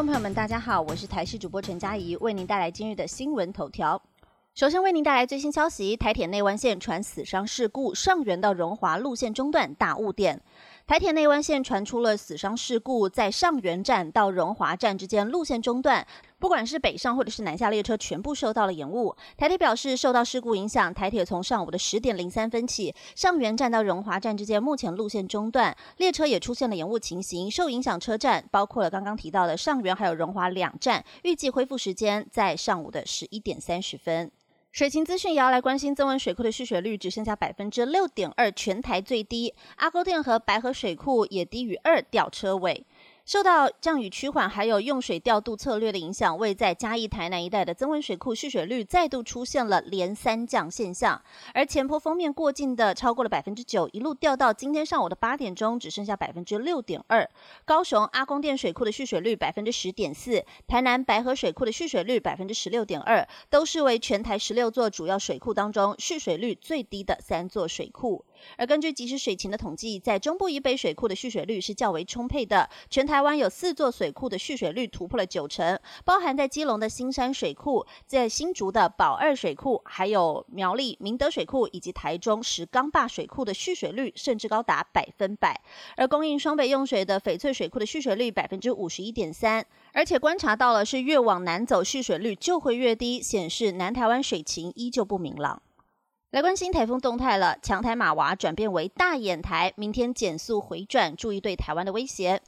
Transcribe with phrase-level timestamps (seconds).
[0.00, 4.00] 众朋友们，大家好，我是台视主播陈佳怡，为您带来今日的新闻头条。
[4.54, 10.40] 首先为您带来最新消息：台铁内湾线传死伤事故，上元到荣华路线中断大雾点。
[10.90, 16.04] 台铁内湾线传出了死伤事故，在上元站到荣华站之间路线中断，
[16.40, 19.14] 不管是北上或者是南下列车，全部受到了延误。
[19.36, 27.48] 台铁表示，受到事故影响，台铁从上午的十点零三分起，上元站到荣华站之间目前路线中断，列车也出现了延误情形。
[27.48, 34.32] 受影响车站包括了刚刚提到的上元还有荣华两站，预计恢复时间在上午的十一点三十分。
[34.72, 39.52] 水情资讯也要来关心，增温水库的蓄水率只剩下百分之六点二，全台最低。
[39.76, 42.86] 阿沟店和白河水库也低于二，吊车尾。
[43.24, 51.22] 受到降雨趋缓，还有用水调度策略的影响，为在嘉义、台南一带的增温水库蓄水率再度出现了连三降现象。
[51.54, 57.28] 而前坡封面过境的超过了百分之九，一路掉到今天上午的八点钟，只剩下百分之六点二。
[57.64, 68.24] 高雄阿公店水库的蓄水率百分之十点四，台南白河水库的蓄水率百分之十六点二，都是为全台十六座主要水库当中蓄水率最低的三座水库。
[68.56, 72.68] 而根据即时水情的统计，在中部以北水库的蓄水率是较为充沛的。
[72.88, 85.60] 全台湾有四座水库的蓄水率突破了九成，包含在基隆的新山水库、在新竹的宝二水库，还有苗栗明德水库以及台中石冈坝水库的蓄水率甚至高达百分百。
[85.96, 95.62] 而供应双北用水的翡翠水库的蓄水率百分之五十一点三，而且观察到了是越往南走蓄水率就会越低，显示南台湾水情依旧不明朗。
[96.30, 102.40] 来关心台风动态了，强台马娃转变为大眼台，明天减速回转，注意对台湾的威胁。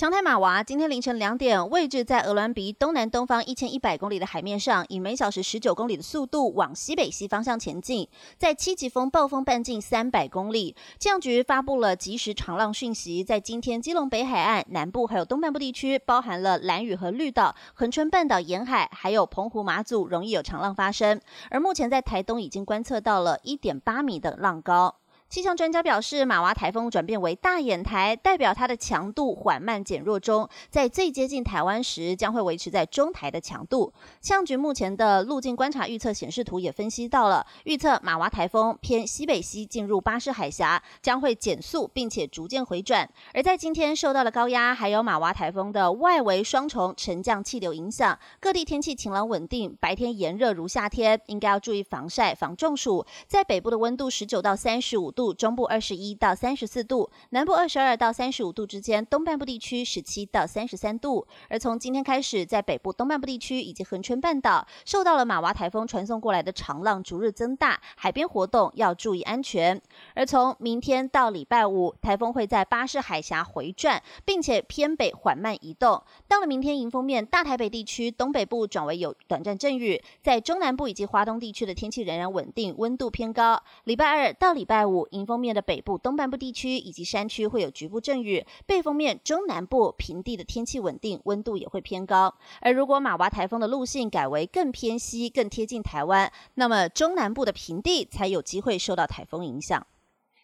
[0.00, 10.74] 强台马娃今天凌晨两点，位置在鹅銮鼻东南东方一千一百公里的海面上，以每小时十九公里的速度往西北西方向前进，在七级风暴风半径三百公里。
[10.98, 21.20] 气象局发布了即时长浪讯息，在今天基隆北海岸南部还有东半部地区，包含了蓝屿和绿岛、恒春半岛沿海，还有澎湖马祖，容易有长浪发生。
[21.50, 24.96] 而目前在台东已经观测到了一点八米的浪高。
[25.30, 33.92] 气象专家表示，马娃台风转变为大眼台，代表它的强度缓慢减弱中，在最接近台湾时将会维持在中台的强度。
[34.20, 43.08] 气象局目前的路径观察预测显示图也分析到了，预测马娃台风偏西北西进入巴士海峡，将会减速并且逐渐回转。
[43.32, 53.06] 而在今天受到了高压还有马娃台风的外围双重沉降气流影响，各地天气晴朗稳定，白天炎热如夏天，应该要注意防晒防中暑。
[53.28, 55.19] 在北部的温度十九到三十五度。
[55.20, 61.26] 度，中部二十一到三十四度，南部二十二到三十五度之间，东半部地区十七到三十三度。
[61.50, 69.78] 而从今天开始，在北部东半部地区以及恒春半岛，受到了马娃台风传送过来的长浪逐日增大，海边活动要注意安全。
[70.14, 76.02] 而从明天到礼拜五，台风会在巴士海峡回转，并且偏北缓慢移动。
[76.28, 83.62] 到了明天，迎风面大台北地区东北部转为有短暂阵雨，在中南部以及华东地区的天气仍然稳定，温度偏高。
[83.84, 85.09] 礼拜二到礼拜五。
[85.10, 92.34] 迎风面的北部、东半部地区以及山区会有局部阵雨；背风面中南部平地的天气稳定，温度也会偏高。
[92.60, 99.86] 而如果马娃台风的路线改为更偏西、更贴近台湾，那么中南部的平地才有机会受到台风影响。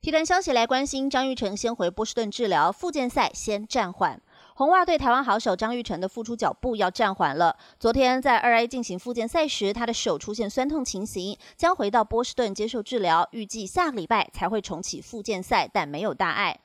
[0.00, 4.18] 体坛消息来关心，张玉成先回波士顿治疗，复健赛先暂缓。
[4.60, 7.56] 红袜队台湾好手张玉成的复出脚步要暂缓了。
[7.78, 16.60] 昨天在二 A 进行复健赛时，他的手出现酸痛情形，将回到波士顿接受治疗，预计下个礼拜才会重启复健赛，但没有大碍。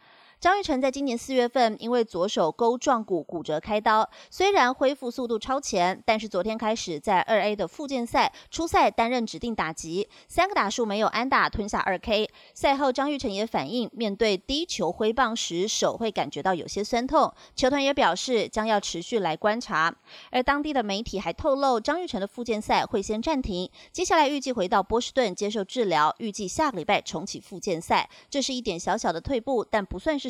[0.46, 12.30] 张玉成在今年四月份因为左手钩撞骨骨折开刀，虽然恢复速度超前，但是昨天开始在二 A 的复健赛初赛担任指定打击，三个打数没有安打，吞下二 K。
[12.54, 19.96] 赛后张玉成也反映，面对低球挥棒时手会感觉到有些酸痛，球团也表示将要持续来观察。
[20.30, 28.08] 而当地的媒体还透露，张玉成的复健赛会先暂停，接下来预计回到波士顿接受治疗，预计下个礼拜重启复健赛。
[28.30, 30.16] 这是一点小小的退步，但不算。
[30.26, 30.30] 是